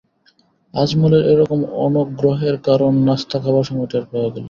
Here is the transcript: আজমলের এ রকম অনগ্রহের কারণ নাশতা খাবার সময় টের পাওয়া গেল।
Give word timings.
আজমলের 0.73 1.23
এ 1.25 1.41
রকম 1.41 1.59
অনগ্রহের 1.85 2.55
কারণ 2.67 2.93
নাশতা 3.07 3.37
খাবার 3.43 3.63
সময় 3.69 3.89
টের 3.91 4.05
পাওয়া 4.09 4.27
গেল। 4.27 4.39